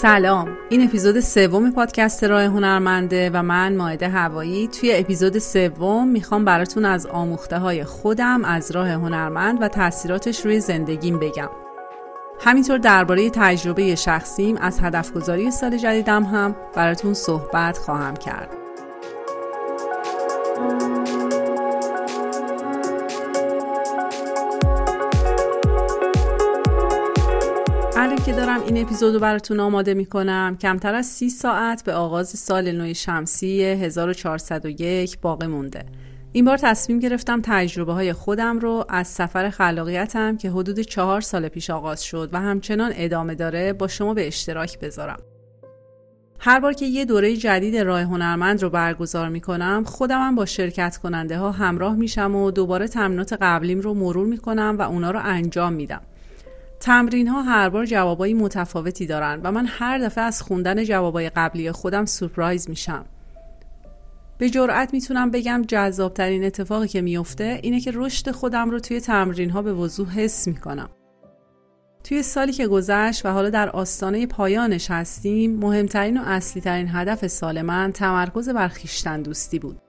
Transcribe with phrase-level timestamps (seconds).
[0.00, 0.48] سلام.
[0.68, 4.68] این اپیزود سوم پادکست راه هنرمنده و من ماعده هوایی.
[4.68, 10.60] توی اپیزود سوم می‌خوام براتون از آموخته های خودم از راه هنرمند و تاثیراتش روی
[10.60, 11.50] زندگیم بگم.
[12.40, 18.65] همینطور درباره تجربه شخصیم از هدف گذاری سال جدیدم هم براتون صحبت خواهم کرد.
[28.26, 30.56] که دارم این اپیزود رو براتون آماده می‌کنم.
[30.60, 35.84] کمتر از سی ساعت به آغاز سال نو شمسی 1401 باقی مونده.
[36.32, 41.48] این بار تصمیم گرفتم تجربه های خودم رو از سفر خلاقیتم که حدود چهار سال
[41.48, 45.18] پیش آغاز شد و همچنان ادامه داره با شما به اشتراک بذارم.
[46.38, 51.38] هر بار که یه دوره جدید راه هنرمند رو برگزار می‌کنم خودمم با شرکت کننده
[51.38, 56.00] ها همراه میشم و دوباره تمرینات قبلیم رو مرور می‌کنم و اونا رو انجام میدم.
[56.80, 61.72] تمرین ها هر بار جوابایی متفاوتی دارن و من هر دفعه از خوندن جوابای قبلی
[61.72, 63.04] خودم سورپرایز میشم.
[64.38, 69.50] به جرأت می‌تونم بگم جذابترین اتفاقی که میفته اینه که رشد خودم رو توی تمرین
[69.50, 70.88] ها به وضوح حس می‌کنم.
[72.04, 77.26] توی سالی که گذشت و حالا در آستانه پایانش هستیم مهمترین و اصلی ترین هدف
[77.26, 79.80] سال من تمرکز بر خیشتن دوستی بود.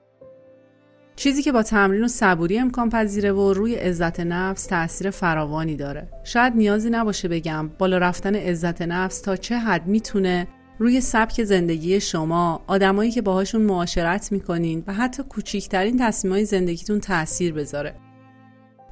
[1.18, 6.08] چیزی که با تمرین و صبوری امکان پذیره و روی عزت نفس تاثیر فراوانی داره
[6.24, 12.00] شاید نیازی نباشه بگم بالا رفتن عزت نفس تا چه حد می‌تونه روی سبک زندگی
[12.00, 17.94] شما آدمایی که باهاشون معاشرت می‌کنین و حتی کوچیکترین تصمیمای زندگیتون تاثیر بذاره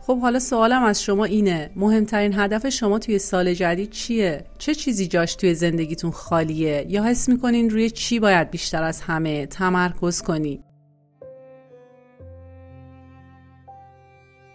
[0.00, 5.06] خب حالا سوالم از شما اینه مهمترین هدف شما توی سال جدید چیه؟ چه چیزی
[5.06, 10.65] جاش توی زندگیتون خالیه؟ یا حس می‌کنین روی چی باید بیشتر از همه تمرکز کنی؟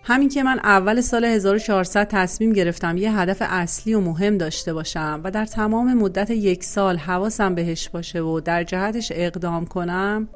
[0.03, 5.21] همین که من اول سال 1400 تصمیم گرفتم یه هدف اصلی و مهم داشته باشم
[5.23, 10.29] و در تمام مدت یک سال حواسم بهش باشه و در جهتش اقدام کنم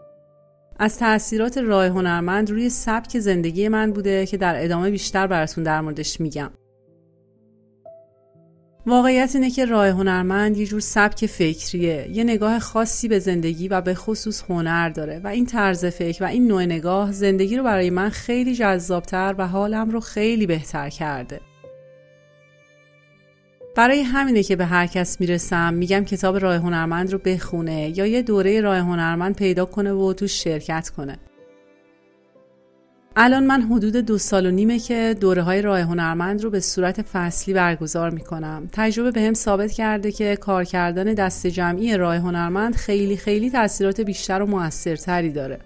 [0.79, 5.81] از تاثیرات راه هنرمند روی سبک زندگی من بوده که در ادامه بیشتر براتون در
[5.81, 6.51] موردش میگم.
[8.87, 13.81] واقعیت اینه که راه هنرمند یه جور سبک فکریه یه نگاه خاصی به زندگی و
[13.81, 17.89] به خصوص هنر داره و این طرز فکر و این نوع نگاه زندگی رو برای
[17.89, 21.41] من خیلی جذابتر و حالم رو خیلی بهتر کرده.
[23.75, 28.21] برای همینه که به هر کس می‌رسم میگم کتاب راه هنرمند رو بخونه یا یه
[28.21, 31.17] دوره راه هنرمند پیدا کنه و تو شرکت کنه.
[33.17, 37.01] الان من حدود دو سال و نیمه که دوره های راه هنرمند رو به صورت
[37.01, 38.69] فصلی برگزار می کنم.
[38.71, 44.01] تجربه به هم ثابت کرده که کار کردن دست جمعی راه هنرمند خیلی خیلی تاثیرات
[44.01, 45.59] بیشتر و موثرتری داره.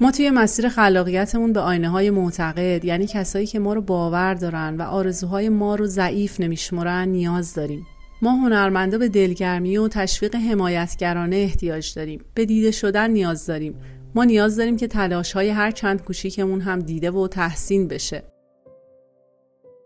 [0.00, 4.76] ما توی مسیر خلاقیتمون به آینه های معتقد یعنی کسایی که ما رو باور دارن
[4.76, 7.86] و آرزوهای ما رو ضعیف نمیشمرن نیاز داریم.
[8.22, 12.20] ما هنرمندا به دلگرمی و تشویق حمایتگرانه احتیاج داریم.
[12.34, 13.74] به دیده شدن نیاز داریم.
[14.14, 18.22] ما نیاز داریم که تلاش های هر چند کوچیکمون هم دیده و تحسین بشه.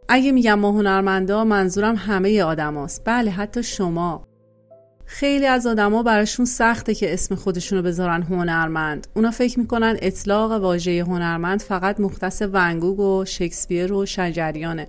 [0.09, 3.03] اگه میگم ما هنرمندا منظورم همه آدماست.
[3.05, 4.29] بله حتی شما.
[5.05, 9.07] خیلی از آدما براشون سخته که اسم خودشونو بذارن هنرمند.
[9.15, 14.89] اونا فکر می‌کنن اطلاق واژه هنرمند فقط مختص ونگوگ و شکسپیر و شجریانه.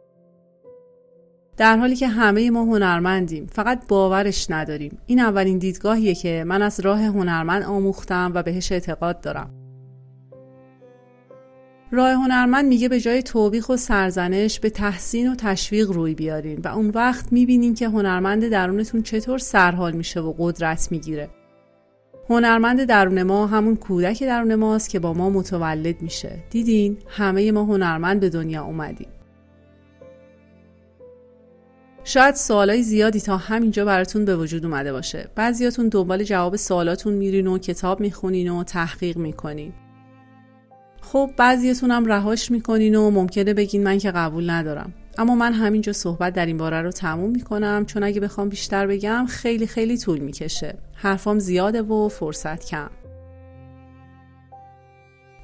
[1.58, 4.98] در حالی که همه ما هنرمندیم فقط باورش نداریم.
[5.06, 9.54] این اولین دیدگاهیه که من از راه هنرمند آموختم و بهش اعتقاد دارم.
[11.92, 16.68] راه هنرمند میگه به جای توبیخ و سرزنش به تحسین و تشویق روی بیارین و
[16.68, 21.30] اون وقت می‌بینین که هنرمند درونتون چطور سرحال میشه و قدرت می‌گیره.
[22.30, 26.44] هنرمند درون ما همون کودک درون ماست که با ما متولد میشه.
[26.50, 29.08] دیدین؟ همه ما هنرمند به دنیا اومدیم.
[32.06, 35.30] شاید سوالای زیادی تا همینجا براتون به وجود اومده باشه.
[35.36, 39.74] بعضیاتون دنبال جواب سوالاتون میرین و کتاب می‌خونین و تحقیق می‌کنین.
[41.02, 44.94] خب بعضیتون هم رهاش می‌کنین و ممکنه بگین من که قبول ندارم.
[45.18, 47.86] اما من همینجا صحبت در این باره رو تموم می‌کنم.
[47.86, 50.78] چون اگه بخوام بیشتر بگم خیلی خیلی طول می‌کشه.
[50.94, 52.90] حرفام زیاده و فرصت کم.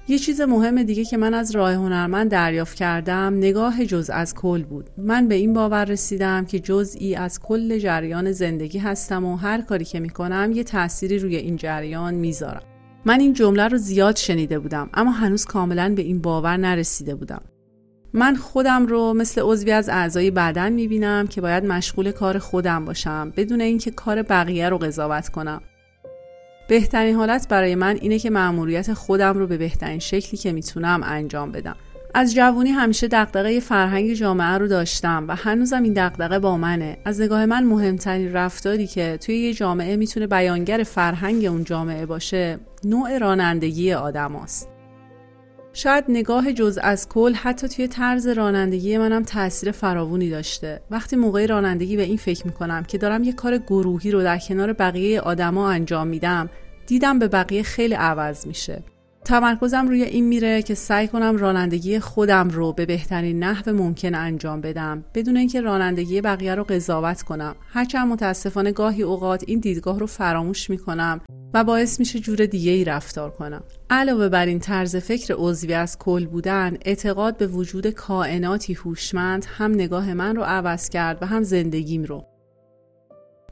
[0.10, 4.64] یه چیز مهم دیگه که من از راه هنرمند دریافت کردم نگاه جز از کل
[4.64, 4.90] بود.
[4.98, 9.86] من به این باور رسیدم که جزئی از کل جریان زندگی هستم و هر کاری
[9.86, 12.62] که می‌کنم یه تأثیری روی این جریان می‌ذارم.
[13.06, 17.42] من این جمله رو زیاد شنیده بودم اما هنوز کاملا به این باور نرسیده بودم.
[18.14, 23.34] من خودم رو مثل عضوی از اعضای بدن می‌بینم که باید مشغول کار خودم باشم
[23.38, 25.62] بدون اینکه کار بقیه رو قضاوت کنم.
[26.70, 31.52] بهترین حالت برای من اینه که مأموریت خودم رو به بهترین شکلی که می‌تونم انجام
[31.52, 31.76] بدم
[32.14, 37.22] از جوونی همیشه دغدغه فرهنگ جامعه رو داشتم و هنوزم این دغدغه با منه از
[37.22, 43.18] نگاه من مهمترین رفتاری که توی یه جامعه می‌تونه بیانگر فرهنگ اون جامعه باشه نوع
[43.18, 44.79] رانندگی آدم است.
[45.80, 50.82] شاید نگاه جز از کل حتی توی طرز رانندگی منم تاثیر فراوونی داشته.
[50.92, 54.74] وقتی موقع رانندگی به این فکر می‌کنم که دارم یه کار گروهی رو در کنار
[54.74, 56.50] بقیه آدما انجام میدم
[56.88, 58.84] دیدم به بقیه خیلی عوض میشه.
[59.30, 64.62] تمرکزم روی این میره که سعی کنم رانندگی خودم رو به بهترین نحو ممکن انجام
[64.62, 65.04] بدم.
[65.14, 67.56] بدون اینکه رانندگی بقیه رو قضاوت کنم.
[67.74, 71.22] هرچند متاسفانه گاهی اوقات این دیدگاه رو فراموش می‌کنم
[71.54, 73.64] و باعث میشه جور دیگه ای رفتار کنم.
[73.90, 79.72] علاوه بر این طرز فکر عضوی از کل بودن اعتقاد به وجود کائناتی هوشمند هم
[79.72, 82.26] نگاه من رو عوض کرد و هم زندگیم رو.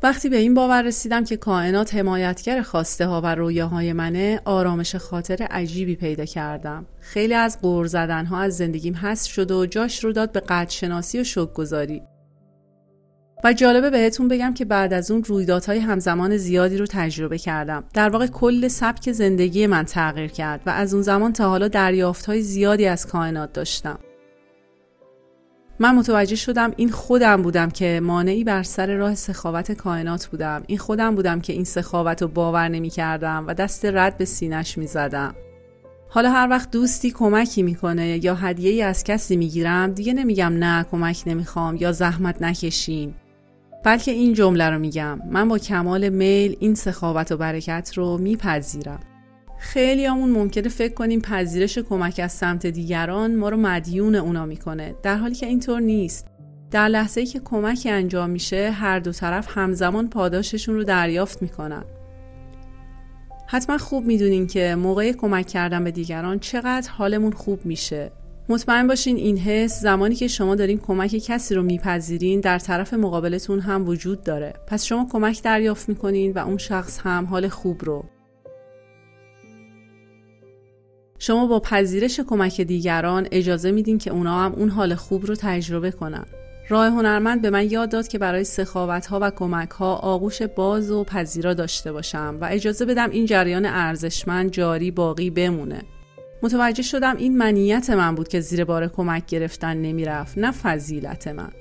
[0.04, 5.48] وقتی به این باور رسیدم که کائنات حمایتگر خواسته ها و رویاهای منه آرامش خاطر
[5.52, 6.86] عجیبی پیدا کردم.
[7.00, 10.70] خیلی از قور زدن ها از زندگیم هست شد و جاش رو داد به قدر
[10.70, 12.02] شناسی و شک گذاری
[13.44, 17.84] و جالبه بهتون بگم که بعد از اون رویدادهای همزمان زیادی رو تجربه کردم.
[17.94, 22.42] در واقع کل سبک زندگی من تغییر کرد و از اون زمان تا حالا دریافتهای
[22.42, 24.00] زیادی از کائنات داشتم.
[25.80, 30.64] من متوجه شدم این خودم بودم که مانعی بر سر راه سخاوت کائنات بودم.
[30.68, 34.78] این خودم بودم که این سخاوت رو باور نمی کردم و دست رد به سینش
[34.78, 35.36] می زدم.
[36.10, 40.84] حالا هر وقت دوستی کمکی می‌کنه یا هدیه ای از کسی می‌گیرم دیگه نمیگم نه
[40.84, 43.14] کمک نمی‌خوام یا زحمت نکشین
[43.84, 45.20] بلکه این جمله رو میگم.
[45.32, 49.00] من با کمال میل این سخاوت و برکت رو میپذیرم.
[49.60, 54.96] خیلی همون ممکنه فکر کنیم پذیرش کمک از سمت دیگران ما رو مدیون اونا می‌کنه
[55.04, 56.28] در حالی که اینطور نیست.
[56.72, 61.84] در لحظه ای که کمکی انجام میشه هر دو طرف همزمان پاداششون رو دریافت می‌کنن.
[63.48, 68.12] حتما خوب می‌دونین که موقع کمک کردن به دیگران چقدر حالمون خوب میشه.
[68.50, 73.60] مطمئن باشین این حس زمانی که شما دارین کمک کسی رو میپذیرین در طرف مقابلتون
[73.60, 74.54] هم وجود داره.
[74.68, 78.06] پس شما کمک دریافت می‌کنین و اون شخص هم حال خوب رو.
[81.20, 85.92] شما با پذیرش کمک دیگران اجازه میدین که اونا هم اون حال خوب رو تجربه
[85.92, 86.26] کنن.
[86.70, 90.92] راه هنرمند به من یاد داد که برای سخاوت ها و کمک ها آغوش باز
[90.92, 95.84] و پذیرا داشته باشم و اجازه بدم این جریان ارزشمند جاری باقی بمونه.
[96.44, 101.52] متوجه شدم این منیت من بود که زیر بار کمک گرفتن نمی‌رفت نه فضیلت من.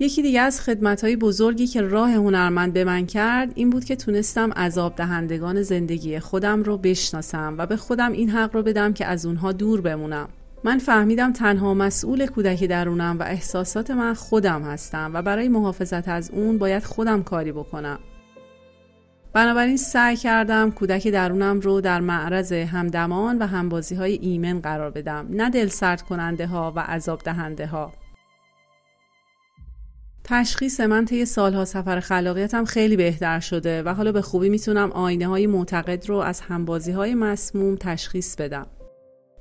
[0.00, 3.96] یکی دیگه از خدمت های بزرگی که راه هنرمند به من کرد این بود که
[3.96, 9.06] تونستم عذاب دهندگان زندگی خودم رو بشناسم و به خودم این حق رو بدم که
[9.06, 10.28] از اونها دور بمونم.
[10.64, 16.30] من فهمیدم تنها مسئول کودک درونم و احساسات من خودم هستم و برای محافظت از
[16.30, 17.98] اون باید خودم کاری بکنم.
[19.32, 25.26] بنابراین سعی کردم کودک درونم رو در معرض همدمان و همبازی های ایمن قرار بدم.
[25.30, 27.92] نه دل سرد کننده ها و عذاب دهنده ها
[30.28, 35.26] تشخیص من طی سالها سفر خلاقیتم خیلی بهتر شده و حالا به خوبی می‌تونم آینه
[35.26, 38.66] های معتقد رو از همبازی های مسموم تشخیص بدم.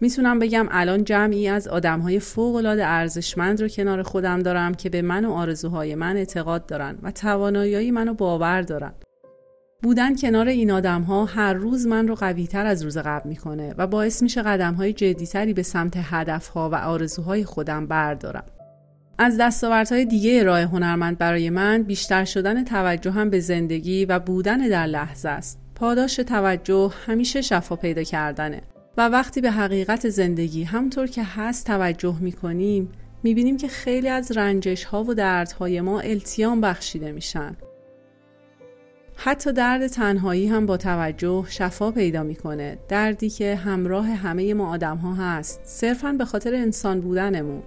[0.02, 5.02] می‌تونم بگم الان جمعی از آدم های فوق ارزشمند رو کنار خودم دارم که به
[5.02, 8.94] من و آرزوهای من اعتقاد دارن و توانایی منو باور دارن.
[9.84, 13.76] بودن کنار این آدم ها هر روز من رو قوی تر از روز قبل می‌کنه
[13.78, 18.44] و باعث میشه قدم های جدیتری به سمت هدف ها و آرزوهای خودم بردارم.
[19.18, 24.58] از دستاوردهای دیگه راه هنرمند برای من بیشتر شدن توجه هم به زندگی و بودن
[24.58, 25.60] در لحظه است.
[25.76, 28.62] پاداش توجه همیشه شفا پیدا کردنه
[28.98, 32.90] و وقتی به حقیقت زندگی همطور که هست توجه می‌کنیم
[33.24, 37.56] می‌بینیم که خیلی از رنجش ها و دردهای ما التیام بخشیده میشن.
[39.16, 44.98] حتی درد تنهایی هم با توجه شفا پیدا می‌کنه دردی که همراه همه ما آدم
[44.98, 47.64] ها هست صرفا به خاطر انسان بودنمون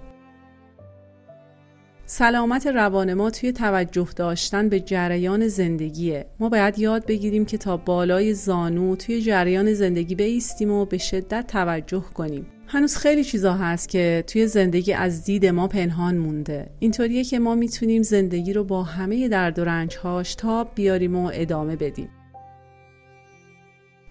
[2.11, 6.25] سلامت روان ما توی توجه داشتن به جریان زندگیه.
[6.39, 11.47] ما باید یاد بگیریم که تا بالای زانو توی جریان زندگی بیستیم و به شدت
[11.47, 12.47] توجه کنیم.
[12.67, 16.69] هنوز خیلی چیزا هست که توی زندگی از دید ما پنهان مونده.
[16.79, 21.75] اینطوریه که ما می‌تونیم زندگی رو با همه درد و رنجهاش تاب بیاریم و ادامه
[21.75, 22.09] بدیم.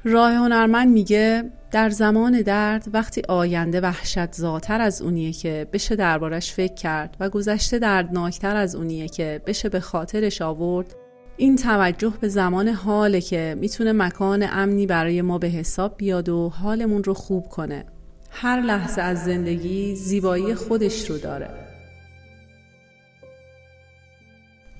[0.04, 6.52] راه هنرمند میگه در زمان درد وقتی آینده وحشت زاتر از اونیه که بشه دربارش
[6.52, 10.94] فکر کرد و گذشته دردناکتر از اونیه که بشه به خاطرش آورد
[11.36, 16.48] این توجه به زمان حاله که می‌تونه مکان امنی برای ما به حساب بیاد و
[16.48, 17.84] حالمون رو خوب کنه.
[18.30, 21.50] هر لحظه از زندگی زیبایی خودش رو داره.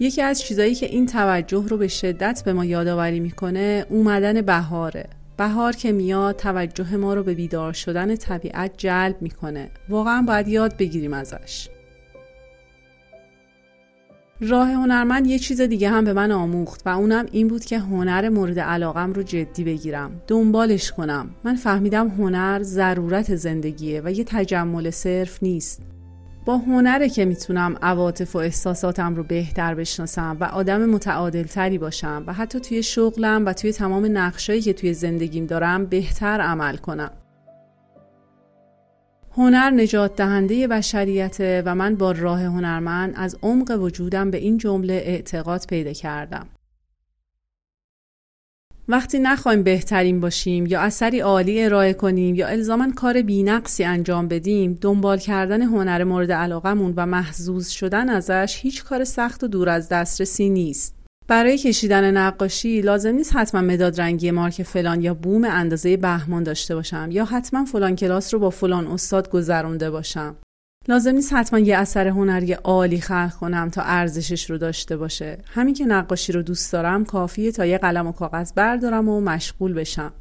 [0.01, 5.18] یکی از چیزایی که این توجه رو به شدت به ما یادآوری می‌کنه اومدن بهاره.
[5.39, 9.71] بهار که میاد توجه ما رو به بیدار شدن طبیعت جلب می‌کنه.
[9.89, 11.69] واقعا باید یاد بگیریم ازش.
[14.41, 18.29] راه هنرمند یه چیز دیگه هم به من آموخت و اونم این بود که هنر
[18.29, 20.23] مورد علاقم رو جدی بگیرم.
[20.27, 21.31] دنبالش کنم.
[21.45, 25.83] من فهمیدم هنر ضرورت زندگیه و یه تجمل صرف نیست.
[26.49, 32.25] با هنره که می‌تونم عواطف و احساساتم رو بهتر بشناسم و آدم متعادل تری باشم
[32.27, 37.11] و حتی توی شغلم و توی تمام نقشایی که توی زندگیم دارم بهتر عمل کنم
[39.37, 44.95] هنر نجات دهنده بشریته و من با راه هنرمند از عمق وجودم به این جمله
[44.95, 46.47] اعتقاد پیدا کردم.
[48.91, 54.79] وقتی نخوایم بهترین باشیم یا اثری عالی ارائه کنیم یا الزاما کار بینقصی انجام بدیم
[54.81, 59.89] دنبال کردن هنر مورد علاقمون و محزوز شدن ازش هیچ کار سخت و دور از
[59.89, 60.95] دسترسی نیست.
[61.27, 66.75] برای کشیدن نقاشی لازم نیست حتما مداد رنگی مارک فلان یا بوم اندازه بهمان داشته
[66.75, 70.37] باشم یا حتما فلان کلاس رو با فلان استاد گذرونده باشم.
[70.89, 75.39] لازم نیست حتما یه اثر هنری عالی خلق کنم تا ارزشش رو داشته باشه.
[75.47, 79.73] همین که نقاشی رو دوست دارم کافیه تا یه قلم و کاغذ بردارم و مشغول
[79.73, 80.13] بشم.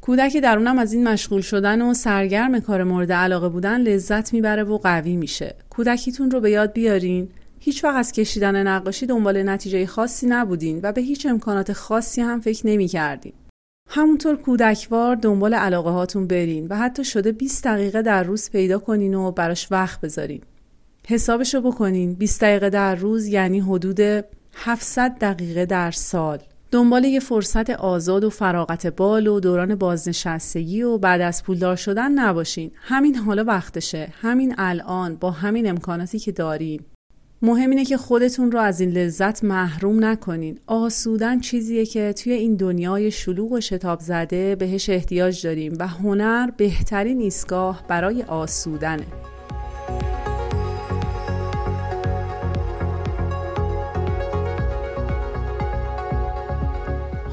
[0.00, 4.78] کودک درونم از این مشغول شدن و سرگرم کار مورد علاقه بودن لذت می‌بره و
[4.78, 5.54] قوی میشه.
[5.70, 7.28] کودکیتون رو به یاد بیارین.
[7.58, 12.40] هیچ وقت از کشیدن نقاشی دنبال نتیجه خاصی نبودین و به هیچ امکانات خاصی هم
[12.40, 13.32] فکر نمی کردین.
[13.90, 19.14] همونطور کودکوار دنبال علاقه هاتون برین و حتی شده 20 دقیقه در روز پیدا کنین
[19.14, 20.40] و براش وقت بذارین.
[21.06, 26.38] حسابشو بکنین 20 دقیقه در روز یعنی حدود 700 دقیقه در سال.
[26.70, 32.12] دنبال یه فرصت آزاد و فراغت بال و دوران بازنشستگی و بعد از پولدار شدن
[32.12, 32.70] نباشین.
[32.74, 34.08] همین حالا وقتشه.
[34.20, 36.84] همین الان با همین امکاناتی که داریم.
[37.42, 40.58] مهم اینه که خودتون رو از این لذت محروم نکنین.
[40.66, 46.50] آسودن چیزیه که توی این دنیای شلوغ و شتاب زده بهش احتیاج داریم و هنر
[46.56, 49.06] بهترین ایستگاه برای آسودنه.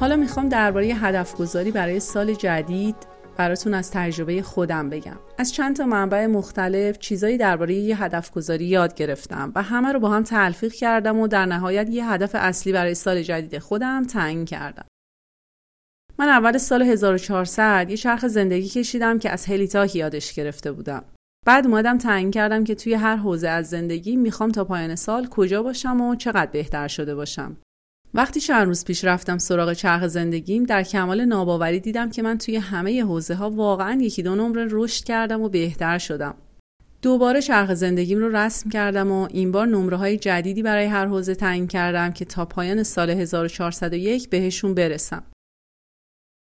[0.00, 2.96] حالا می‌خوام درباره هدف گذاری برای سال جدید
[3.36, 5.18] براتون از تجربه خودم بگم.
[5.38, 10.00] از چند تا منبع مختلف چیزایی درباره یه هدف گذاری یاد گرفتم و همه رو
[10.00, 14.44] با هم تلفیق کردم و در نهایت یه هدف اصلی برای سال جدید خودم تعیین
[14.44, 14.86] کردم.
[16.18, 21.04] من اول سال 1400 یه چرخ زندگی کشیدم که از هلیتاک یادش گرفته بودم.
[21.46, 25.62] بعد اومدم تعیین کردم که توی هر حوزه از زندگی می‌خوام تا پایان سال کجا
[25.62, 27.56] باشم و چقدر بهتر شده باشم.
[28.16, 32.56] وقتی چند روز پیش رفتم سراغ چرخ زندگیم در کمال ناباوری دیدم که من توی
[32.56, 36.34] همه حوزه ها واقعا یکی دو نمره رشد کردم و بهتر شدم.
[37.02, 41.34] دوباره چرخ زندگیم رو رسم کردم و این بار نمره های جدیدی برای هر حوزه
[41.34, 45.22] تعیین کردم که تا پایان سال 1401 بهشون برسم.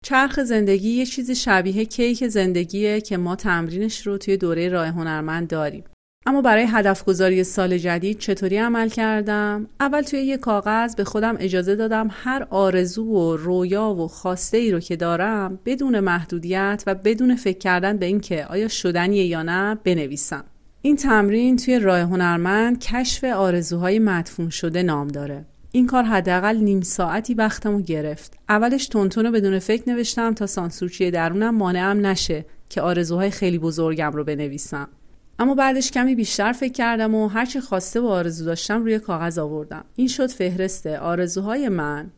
[0.04, 5.48] چرخ زندگی یه چیزی شبیه کیک زندگیه که ما تمرینش رو توی دوره راه هنرمند
[5.48, 5.84] داریم.
[6.28, 11.36] اما برای هدف گذاری سال جدید چطوری عمل کردم؟ اول توی یه کاغذ به خودم
[11.40, 16.94] اجازه دادم هر آرزو و رویا و خواسته ای رو که دارم بدون محدودیت و
[16.94, 20.44] بدون فکر کردن به اینکه آیا شدنیه یا نه بنویسم.
[20.82, 25.46] این تمرین توی راه هنرمند کشف آرزوهای مدفون شده نام داره.
[25.72, 28.38] این کار حداقل نیم ساعتی وقتمو گرفت.
[28.48, 34.10] اولش تونتون رو بدون فکر نوشتم تا سانسورچی درونم مانعم نشه که آرزوهای خیلی بزرگم
[34.12, 34.88] رو بنویسم.
[35.38, 39.84] اما بعدش کمی بیشتر فکر کردم و هرچی خواسته و آرزو داشتم روی کاغذ آوردم
[39.96, 42.10] این شد فهرسته آرزوهای من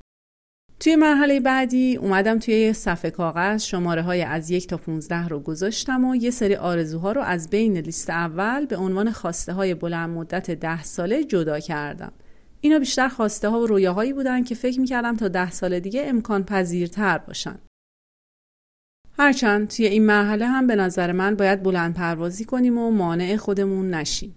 [0.81, 5.41] توی مرحله بعدی اومدم توی یه صفحه کاغذ شماره های از یک تا 15 رو
[5.41, 10.11] گذاشتم و یه سری آرزوها رو از بین لیست اول به عنوان خواسته های بلند
[10.11, 12.13] مدت ده ساله جدا کردم.
[12.61, 16.45] اینا بیشتر خواسته ها و رویاهایی بودن که فکر می‌کردم تا ده سال دیگه امکان
[16.45, 17.59] پذیرتر باشن.
[19.21, 23.95] هرچند توی این مرحله هم به نظر من باید بلند پروازی کنیم و مانع خودمون
[23.95, 24.37] نشیم.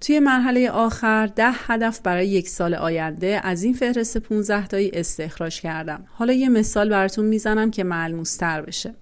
[0.00, 5.60] توی مرحله آخر ده هدف برای یک سال آینده از این فهرست 15 تایی استخراج
[5.60, 6.04] کردم.
[6.08, 8.94] حالا یه مثال براتون می‌زنم که ملموستر بشه.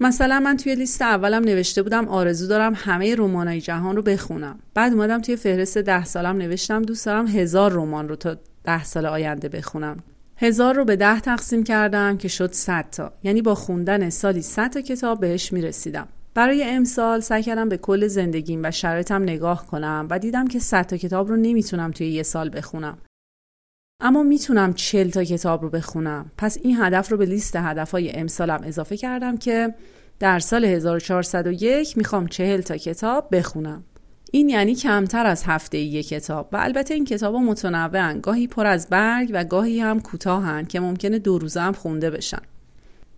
[0.00, 4.58] مثلا من توی لیست اولم نوشته بودم آرزو دارم همه رمانای جهان رو بخونم.
[4.74, 9.06] بعد اومدم توی فهرست ده سالم نوشتم دوست دارم هزار رمان رو تا ده سال
[9.06, 10.02] آینده بخونم.
[10.36, 13.12] هزار رو به ده تقسیم کردم که شد 100 تا.
[13.22, 16.08] یعنی با خوندن سالی 100 تا کتاب بهش می‌رسیدم.
[16.34, 20.82] برای امسال سعی کردم به کل زندگیم و شرایطم نگاه کنم و دیدم که 100
[20.82, 22.98] تا کتاب رو نمی‌تونم توی یه سال بخونم.
[24.00, 26.30] اما می‌تونم 40 تا کتاب رو بخونم.
[26.38, 29.74] پس این هدف رو به لیست هدفهای امسالم اضافه کردم که
[30.18, 33.84] در سال 1401 می‌خوام 40 تا کتاب بخونم.
[34.34, 38.20] این یعنی کمتر از هفته یک کتاب و البته این کتاب ها متنوعن.
[38.20, 42.42] گاهی پر از برگ و گاهی هم کوتاهن که ممکنه دو روزه هم خونده بشن.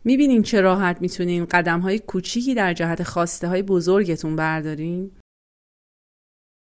[0.04, 5.10] می‌بینین چه راحت می‌تونین قدم های کوچیکی در جهت خواسته های بزرگتون بردارین؟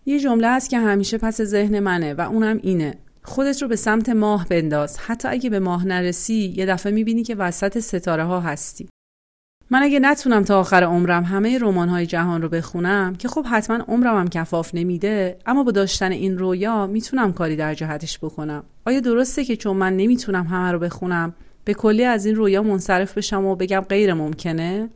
[0.06, 2.94] یه جمله هست که همیشه پس ذهن منه و اونم اینه.
[3.22, 4.98] خودت رو به سمت ماه بنداز.
[4.98, 8.88] حتی اگه به ماه نرسی یه دفعه می‌بینی که وسط ستاره ها هستی.
[9.72, 13.76] من اگه نتونم تا آخر عمرم همه رمان های جهان رو بخونم که خب حتما
[13.76, 18.64] عمرم هم کفاف نمیده اما با داشتن این رویا می‌تونم کاری در جهتش بکنم.
[18.84, 21.34] آیا درسته که چون من نمی‌تونم همه رو بخونم
[21.64, 24.90] به کلی از این رویا منصرف بشم و بگم غیر ممکنه؟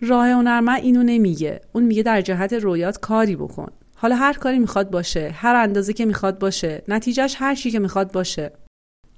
[0.00, 1.60] راه هنرمند اینو نمیگه.
[1.72, 3.68] اون میگه در جهت رویات کاری بکن.
[3.96, 8.12] حالا هر کاری می‌خواد باشه هر اندازه که می‌خواد باشه نتیجهش هر چی که می‌خواد
[8.12, 8.52] باشه.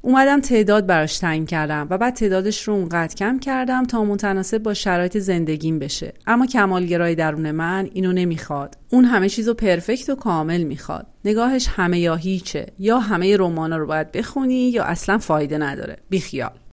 [0.03, 4.75] اومدم تعداد براش تعیین کردم و بعد تعدادش رو اونقدر کم کردم تا متناسب با
[4.75, 6.13] شرایط زندگیم بشه.
[6.27, 8.79] اما کمالگرای درون من اینو نمی‌خواد.
[8.91, 11.07] اون همه چیزو پرفکت و کامل می‌خواد.
[11.25, 12.67] نگاهش همه یا هیچه.
[12.79, 15.97] یا همه رمانا رو باید بخونی یا اصلا فایده نداره.
[16.11, 16.66] بیخیال.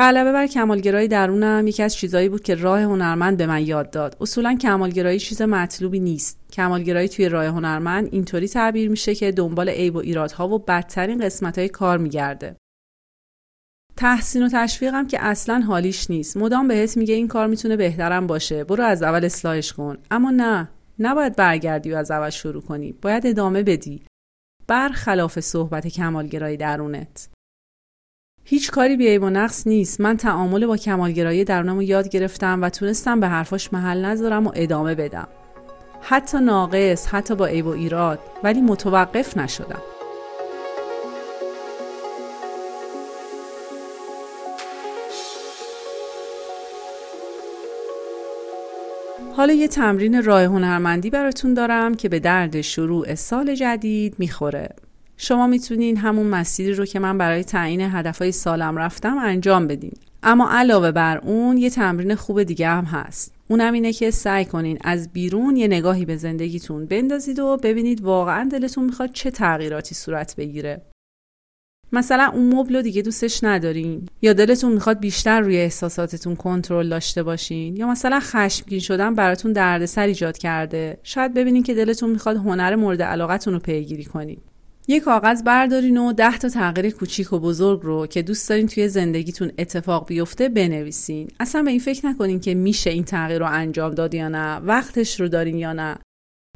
[0.00, 4.16] غلبه بر کمالگرایی درونم یکی از چیزایی بود که راه هنرمند به من یاد داد.
[4.20, 6.40] اصولا کمالگرایی چیز مطلوبی نیست.
[6.52, 11.68] کمالگرایی توی راه هنرمند اینطوری تعبیر میشه که دنبال عیب و ایرادها و بدترین قسمتهای
[11.68, 12.56] کار میگرده.
[13.96, 16.36] تحسین و تشویقم که اصلا حالیش نیست.
[16.36, 18.64] مدام بهت میگه این کار می‌تونه بهترم باشه.
[18.64, 19.98] برو از اول اصلاحش کن.
[20.10, 20.70] اما نه.
[20.98, 22.92] نباید برگردی و از اول شروع کنی.
[22.92, 24.02] باید ادامه بدی.
[24.66, 27.28] برخلاف صحبت کمالگرایی درونت.
[28.50, 30.00] هیچ کاری بیعیب و نقص نیست.
[30.00, 34.52] من تعامل با کمالگرایی درونم رو یاد گرفتم و تونستم به حرفاش محل نذارم و
[34.54, 35.28] ادامه بدم.
[36.00, 39.82] حتی ناقص حتی با عیب و ایراد ولی متوقف نشدم.
[49.36, 54.68] حالا یه تمرین راه هنرمندی براتون دارم که به درد شروع سال جدید می‌خوره.
[55.22, 59.92] شما می‌تونین همون مسیری رو که من برای تعیین هدفهای سالم رفتم انجام بدین.
[60.22, 63.34] اما علاوه بر اون یه تمرین خوب دیگه هم هست.
[63.48, 68.48] اونم اینه که سعی کنین از بیرون یه نگاهی به زندگیتون بندازید و ببینید واقعا
[68.52, 70.82] دلتون می‌خواد چه تغییراتی صورت بگیره.
[71.92, 77.22] مثلا اون مبل رو دیگه دوستش ندارین؟ یا دلتون می‌خواد بیشتر روی احساساتتون کنترل داشته
[77.22, 82.76] باشین؟ یا مثلا خشمگین شدن براتون دردسر ایجاد کرده؟ شاید ببینین که دلتون می‌خواد هنر
[82.76, 84.40] مورد علاقتون رو پیگیری کنین.
[84.88, 88.88] یه کاغذ بردارین و ده تا تغییر کوچیک و بزرگ رو که دوست دارین توی
[88.88, 91.28] زندگیتون اتفاق بیفته بنویسین.
[91.40, 95.20] اصلا به این فکر نکنین که میشه این تغییر رو انجام داد یا نه وقتش
[95.20, 95.98] رو دارین یا نه.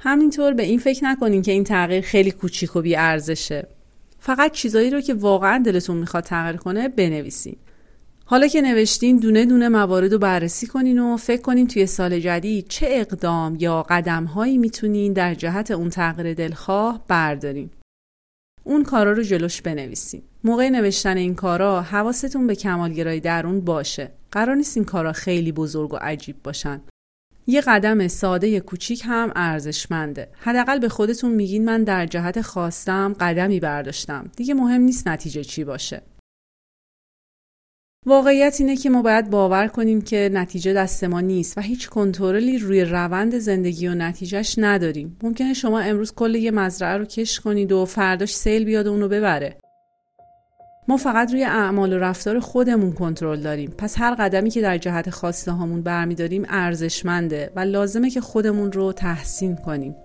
[0.03, 3.67] همینطور به این فکر نکنین که این تغییر خیلی کوچیک و بی ارزشه
[4.19, 7.57] فقط چیزایی رو که واقعا دلتون می‌خواد تغییر کنه بنویسین.
[8.25, 12.69] حالا که نوشتین دونه دونه موارد رو بررسی کنین و فکر کنین توی سال جدید
[12.69, 17.71] چه اقدام یا قدم هایی می‌تونین در جهت اون تغییر دلخواه بردارین.
[18.65, 24.11] اون کارا رو جلوش بنویسین موقع نوشتن این کارا حواستون به کمالگرایی درون باشه.
[24.33, 26.81] قرار نیست این کارا خیلی بزرگ و عجیب باشن.
[27.47, 30.29] یه قدم ساده کوچیک هم ارزشمنده.
[30.41, 34.31] حداقل به خودتون میگین من در جهت خواستم قدمی برداشتم.
[34.37, 36.03] دیگه مهم نیست نتیجه چی باشه.
[38.07, 42.59] واقعیت اینه که ما باید باور کنیم که نتیجه دست ما نیست و هیچ کنترلی
[42.59, 45.17] روی روند زندگی و نتیجهش نداریم.
[45.23, 49.09] ممکنه شما امروز کل یه مزرعه رو کش کنید و فرداش سیل بیاد و اونو
[49.09, 49.57] ببره.
[50.89, 53.75] ما فقط روی اعمال و رفتار خودمون کنترل داریم.
[53.79, 58.93] پس هر قدمی که در جهت خواسته هامون برمیداریم ارزشمنده و لازمه که خودمون رو
[58.93, 59.97] تحسین کنیم.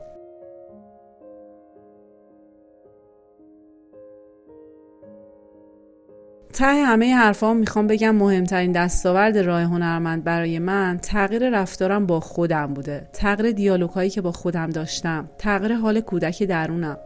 [6.59, 12.73] ته همه حرفام می‌خوام بگم مهمترین دستاورد راه هنرمند برای من تغییر رفتارم با خودم
[12.73, 13.07] بوده.
[13.13, 15.29] تغییر دیالوگهایی که با خودم داشتم.
[15.37, 16.97] تغییر حال کودک درونم.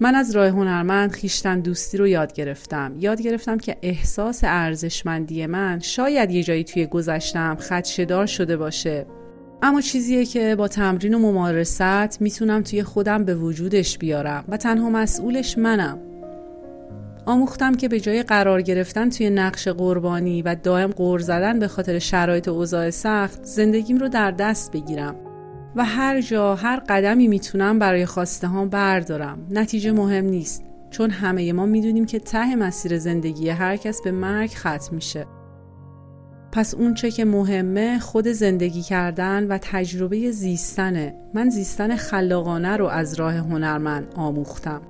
[0.00, 2.92] من از راه هنرمند خیشتن دوستی رو یاد گرفتم.
[2.98, 9.06] یاد گرفتم که احساس ارزشمندی من شاید یه جایی توی گذشتم خدشدار شده باشه.
[9.62, 14.90] اما چیزیه که با تمرین و ممارست می‌تونم توی خودم به وجودش بیارم و تنها
[14.90, 15.98] مسئولش منم.
[17.26, 21.98] آموختم که به جای قرار گرفتن توی نقش قربانی و دائم قور زدن به خاطر
[21.98, 25.16] شرایط اوضاع سخت زندگیم رو در دست بگیرم.
[25.76, 29.38] و هر جا هر قدمی می‌تونم برای خواسته هم بردارم.
[29.50, 34.50] نتیجه مهم نیست چون همه ما می‌دونیم که ته مسیر زندگی هر کس به مرگ
[34.50, 35.26] ختم میشه.
[36.52, 41.14] پس اون چه که مهمه خود زندگی کردن و تجربه زیستنه.
[41.34, 44.80] من زیستن خلاقانه رو از راه هنرمند آموختم.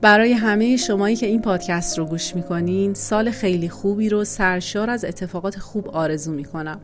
[0.00, 5.04] برای همه شمایی که این پادکست رو گوش می‌کنین سال خیلی خوبی رو سرشار از
[5.04, 6.80] اتفاقات خوب آرزو می‌کنم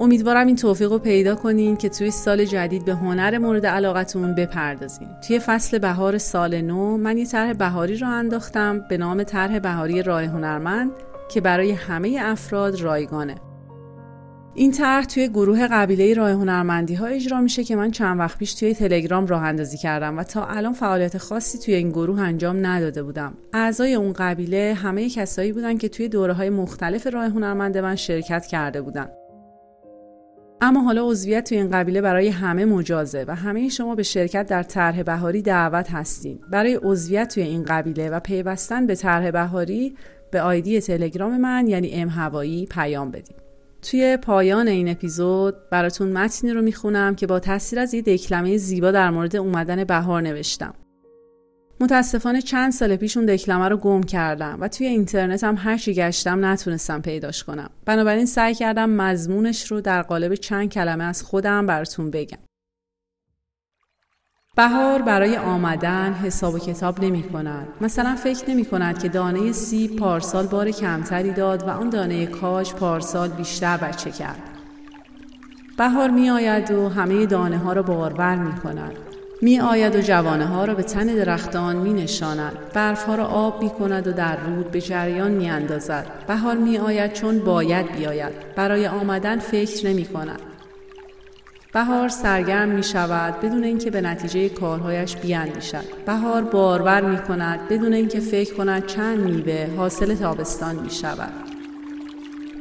[0.00, 5.08] امیدوارم این توفیق رو پیدا کنین که توی سال جدید به هنر مورد علاقتون بپردازین.
[5.26, 10.02] توی فصل بهار سال نو من یه طرح بهاری رو انداختم به نام طرح بهاری
[10.02, 10.90] راه هنرمند
[11.30, 13.34] که برای همه افراد رایگانه.
[14.58, 18.54] این طرح توی گروه قبیله راه هنرمندی ها اجرا میشه که من چند وقت پیش
[18.54, 23.02] توی تلگرام راه اندازی کردم و تا الان فعالیت خاصی توی این گروه انجام نداده
[23.02, 23.34] بودم.
[23.52, 28.46] اعضای اون قبیله همه کسایی بودن که توی دوره های مختلف راه هنرمند من شرکت
[28.46, 29.08] کرده بودن.
[30.60, 34.62] اما حالا عضویت توی این قبیله برای همه مجازه و همه شما به شرکت در
[34.62, 36.38] طرح بهاری دعوت هستین.
[36.50, 39.96] برای عضویت توی این قبیله و پیوستن به طرح بهاری
[40.30, 43.47] به آیدی تلگرام من یعنی ام هوایی پیام بدید.
[43.82, 48.90] توی پایان این اپیزود براتون متنی رو می‌خونم که با تاثیر از یه دکلمه زیبا
[48.90, 50.74] در مورد اومدن بهار نوشتم.
[51.80, 55.94] متاسفانه چند سال پیش اون دکلمه رو گم کردم و توی اینترنت هم هر چی
[55.94, 57.70] گشتم نتونستم پیداش کنم.
[57.84, 62.38] بنابراین سعی کردم مضمونش رو در قالب چند کلمه از خودم براتون بگم.
[64.58, 67.68] بهار برای آمدن حساب و کتاب نمی کند.
[67.80, 72.72] مثلا فکر نمی کند که دانه سیب پارسال بار کمتری داد و آن دانه کاج
[72.72, 74.42] پارسال بیشتر بچه کرد.
[75.76, 78.92] بهار می آید و همه دانه ها را بارور می کند.
[79.42, 82.52] می آید و جوانه ها را به تن درختان می نشاند.
[82.74, 86.06] برف ها را آب می کند و در رود به جریان می اندازد.
[86.26, 88.32] بهار می آید چون باید بیاید.
[88.56, 90.47] برای آمدن فکر نمی کند.
[91.72, 95.84] بهار سرگرم می شود بدون اینکه به نتیجه کارهایش بیاندیشد.
[96.06, 101.32] بهار بارور می کند بدون اینکه فکر کند چند میوه حاصل تابستان می شود.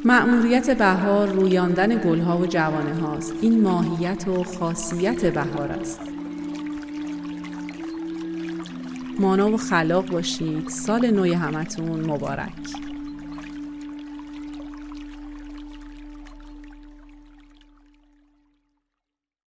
[0.05, 3.33] مأموریت بهار رویاندن گلها و جوانه هاست.
[3.41, 6.01] این ماهیت و خاصیت بهار است.
[9.19, 10.67] مانا و خلاق باشید.
[10.67, 12.51] سال نوی همتون مبارک.